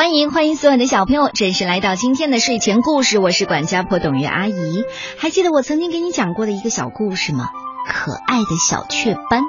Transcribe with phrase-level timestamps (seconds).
[0.00, 3.18] 欢迎欢迎所有的小朋友，准时来到今天的睡前故事。
[3.18, 4.82] 我是管家婆董月阿姨。
[5.18, 7.50] 还记得我曾经给你讲过的一个小故事吗？
[7.86, 9.42] 可爱的小雀斑，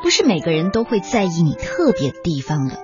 [0.00, 2.78] 不是每个人都会在意你特别的地方的。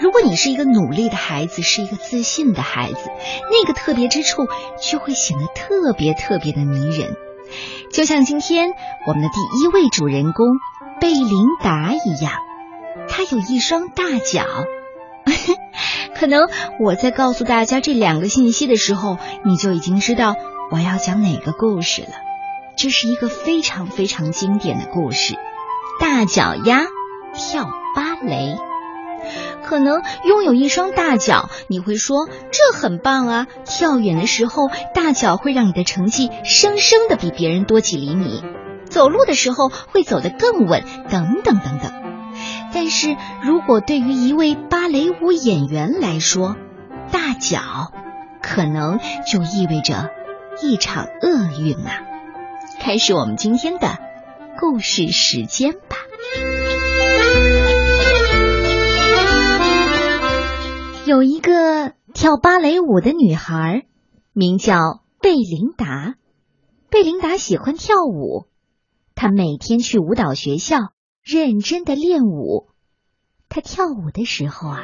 [0.00, 3.10] 如果你是一个努力的孩子，是一个自信的孩子，
[3.50, 4.46] 那个特别之处
[4.88, 7.16] 就会显得特别特别的迷人。
[7.92, 8.70] 就像今天
[9.08, 10.46] 我们的第一位主人公
[11.00, 12.34] 贝琳达一样，
[13.08, 14.44] 她有一双大脚。
[16.18, 16.48] 可能
[16.80, 20.34] 我在告诉大家这两个信息的时候，你就已经知道
[20.70, 22.08] 我要讲哪个故事了。
[22.76, 25.34] 这是一个非常非常经典的故事，
[26.00, 26.86] 《大脚丫
[27.34, 28.56] 跳芭蕾》。
[29.64, 33.46] 可能拥有一双大脚，你会说这很棒啊！
[33.64, 38.42] 跳远的时候，大脚会让你的成绩生生的比别人多几厘米；
[38.88, 41.97] 走路的时候会走得更稳，等等等等。
[42.72, 46.56] 但是如果对于一位芭蕾舞演员来说，
[47.12, 47.92] 大脚
[48.42, 48.98] 可能
[49.30, 50.10] 就意味着
[50.62, 52.02] 一场厄运啊！
[52.80, 53.98] 开始我们今天的
[54.60, 55.96] 故事时间吧。
[61.06, 63.86] 有一个跳芭蕾舞的女孩，
[64.32, 66.16] 名叫贝琳达。
[66.90, 68.46] 贝琳达喜欢跳舞，
[69.14, 70.76] 她每天去舞蹈学校。
[71.30, 72.68] 认真的练舞，
[73.50, 74.82] 他跳舞的时候啊，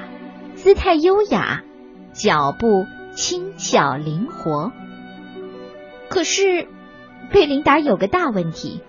[0.56, 1.64] 姿态优雅，
[2.12, 4.70] 脚步轻巧灵活。
[6.10, 6.68] 可是，
[7.32, 8.82] 贝琳达有个大问题，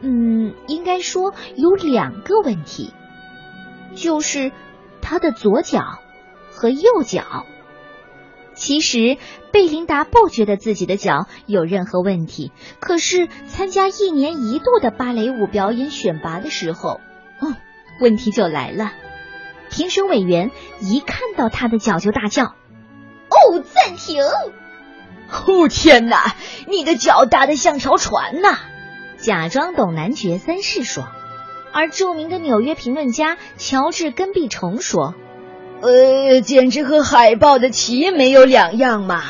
[0.00, 2.92] 嗯，应该说有两个问题，
[3.94, 4.50] 就是
[5.00, 6.00] 他的左脚
[6.50, 7.46] 和右脚。
[8.54, 9.18] 其实
[9.52, 17.00] 贝琳达不觉得自己的脚有任何问题，可是参加一年一度的芭蕾舞表演选拔的时候，
[17.40, 17.54] 哦，
[18.00, 18.92] 问题就来了。
[19.70, 22.44] 评审委员一看到他的脚就大叫
[23.28, 24.22] ：“哦，暂停！
[24.22, 26.36] 哦天哪，
[26.68, 28.58] 你的脚大得像条船呐！”
[29.18, 31.08] 假装懂男爵三世说，
[31.72, 35.14] 而著名的纽约评论家乔治根碧虫说。
[35.80, 39.22] 呃，简直和海报的旗没有两样嘛！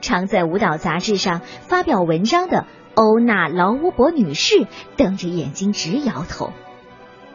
[0.00, 2.64] 常在舞蹈杂志上发表文章的
[2.94, 6.54] 欧娜劳乌伯女士瞪着眼睛直摇头。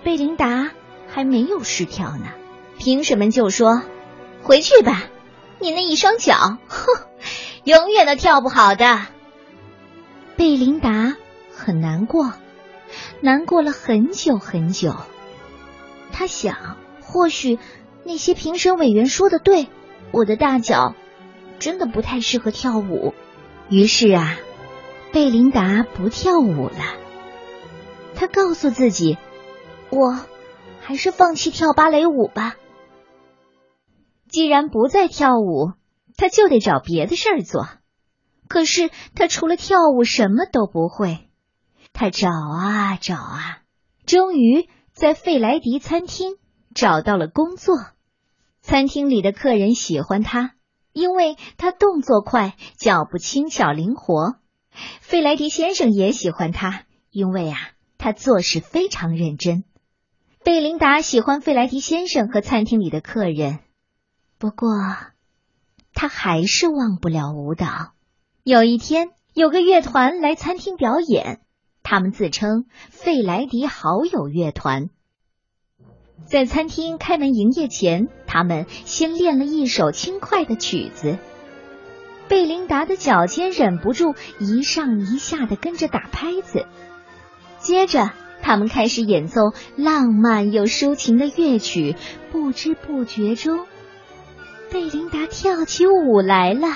[0.03, 0.71] 贝琳达
[1.07, 2.25] 还没有试跳呢，
[2.79, 3.83] 评审们就说
[4.41, 5.03] ：“回去吧，
[5.59, 6.87] 你那一双脚，哼，
[7.65, 9.01] 永远都跳不好的。”
[10.37, 11.15] 贝琳达
[11.55, 12.33] 很难过，
[13.21, 14.95] 难过了很久很久。
[16.11, 17.59] 他想，或许。
[18.05, 19.67] 那些评审委员说的对，
[20.11, 20.93] 我的大脚
[21.57, 23.13] 真的不太适合跳舞。
[23.67, 24.37] 于是啊，
[25.11, 26.77] 贝琳达不跳舞了。
[28.15, 29.17] 他告诉自己，
[29.89, 30.19] 我
[30.81, 32.55] 还是放弃跳芭蕾舞吧。
[34.29, 35.71] 既然不再跳舞，
[36.15, 37.67] 他就得找别的事儿做。
[38.47, 41.27] 可是他除了跳舞什么都不会。
[41.91, 43.61] 他找啊找啊，
[44.05, 46.35] 终于在费莱迪餐厅
[46.75, 47.75] 找到了工作。
[48.65, 50.55] 餐厅里的客人喜欢他，
[50.91, 54.37] 因为他动作快，脚步轻巧灵活。
[55.01, 57.59] 费莱迪先生也喜欢他，因为啊，
[57.99, 59.65] 他做事非常认真。
[60.43, 63.59] 贝琳达喜欢费莱迪先生和餐厅里的客人，
[64.39, 64.69] 不过
[65.93, 67.93] 他还是忘不了舞蹈。
[68.41, 71.39] 有一天，有个乐团来餐厅表演，
[71.83, 74.89] 他们自称费莱迪好友乐团。
[76.23, 81.17] 在餐厅开门营业前，他们先练了一首轻快的曲子。
[82.27, 86.65] 贝琳达的脚尖忍不住一上一下的跟着打拍子。
[87.59, 88.09] 接着，
[88.41, 91.95] 他们开始演奏浪漫又抒情的乐曲。
[92.31, 93.65] 不知不觉中，
[94.71, 96.67] 贝琳达跳起舞来了。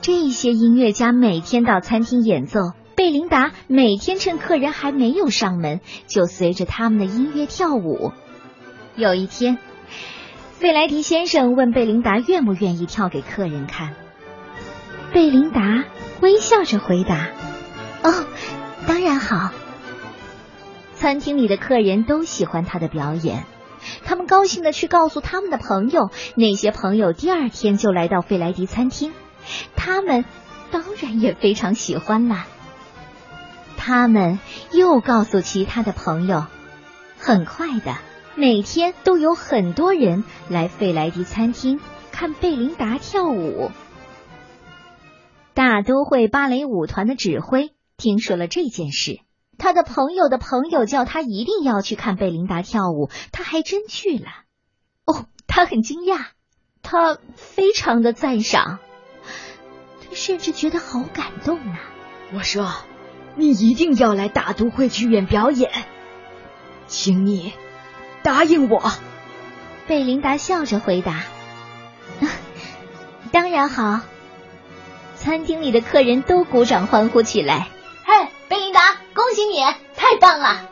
[0.00, 8.12] 这些音乐家每天到餐厅演奏，贝琳达每天趁客人还没有上门，就随着他们的音乐跳舞。
[8.96, 9.58] 有一天，
[10.52, 13.94] 费莱迪先生问贝琳达愿不愿意跳给客人看。
[15.12, 15.84] 贝琳达
[16.20, 17.26] 微笑着回答
[18.04, 18.24] ：“哦，
[18.86, 19.50] 当然好。”
[20.94, 23.46] 餐厅里的客人都喜欢他的表演，
[24.04, 29.12] 他们高兴的去告诉他们的朋友，那些朋友第二天就来到费莱迪餐厅，
[29.74, 30.24] 他们
[30.70, 32.46] 当然也非常喜欢啦。
[33.76, 34.38] 他们
[34.70, 36.46] 又告诉其他的朋友，
[37.18, 37.96] 很快的。
[38.36, 43.70] 每天都有很多人来费莱迪餐厅看贝琳达跳舞。
[45.54, 49.20] 大都会芭蕾舞团的指挥听说了这件事，
[49.56, 54.26] 他的朋友的朋友叫他一定要去看贝琳达跳舞，他还真去了。
[55.04, 56.26] 哦，他很惊讶，
[56.82, 58.80] 他非常的赞赏，
[60.00, 61.78] 他甚至觉得好感动呢。
[62.34, 62.68] 我说
[63.36, 65.70] ：“你一定要来大都会剧院表演，
[66.88, 67.52] 请你
[68.24, 68.92] 答应我。”
[69.86, 71.22] 贝琳达笑着回答
[73.30, 74.00] ：“当然好。”
[75.16, 77.68] 餐厅里的客人都鼓掌欢呼起来。
[78.04, 78.80] 嘿，贝琳达，
[79.14, 79.60] 恭喜你，
[79.96, 80.68] 太棒了！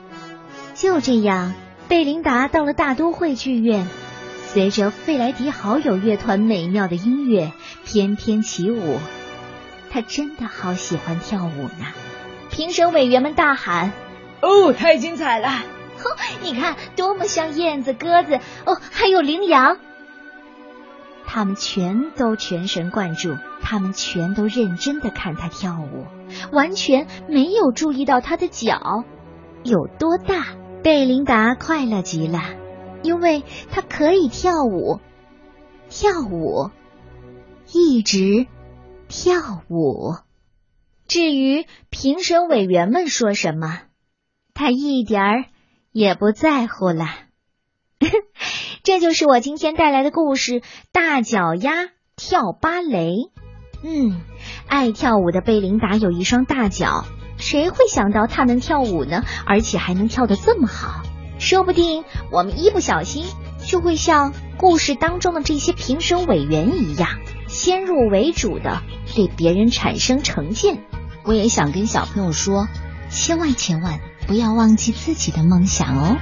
[0.75, 1.55] 就这样，
[1.89, 3.87] 贝琳达到了大都会剧院，
[4.47, 7.53] 随着费莱迪好友乐团美妙的音乐
[7.87, 8.99] 翩翩起舞。
[9.91, 11.87] 他真的好喜欢跳舞呢！
[12.51, 13.93] 评审委员们大喊
[14.43, 15.63] ：“哦，太精彩了！
[16.43, 19.79] 你看，多么像燕子、鸽子哦，还有羚羊。”
[21.25, 26.07] 他们全都全神贯注，他们全都认真的看他跳舞，
[26.53, 29.05] 完全没有注意到他的脚
[29.63, 30.57] 有多大。
[30.83, 32.41] 贝琳达快乐极了，
[33.05, 34.99] 因为她可以跳舞，
[35.89, 36.71] 跳舞，
[37.73, 38.49] 一直
[39.07, 40.17] 跳舞。
[41.07, 43.83] 至于评审委员们说什么，
[44.55, 45.45] 他一点儿
[45.93, 47.07] 也不在乎了。
[48.83, 50.61] 这就是我今天带来的故事
[50.91, 53.11] 《大脚丫跳芭蕾》。
[53.85, 54.21] 嗯，
[54.67, 57.05] 爱跳舞的贝琳达有一双大脚，
[57.37, 59.25] 谁会想到她能跳舞呢？
[59.47, 61.03] 而且还能跳得这么好？
[61.39, 63.25] 说不定我们一不小心
[63.67, 67.09] 就会像故事当中的这些评审委员一样，
[67.49, 68.83] 先入为主的
[69.15, 70.85] 对别人产生成见。
[71.25, 72.69] 我也想跟小朋友说，
[73.11, 76.17] 千万千万不要忘记自己的梦想哦。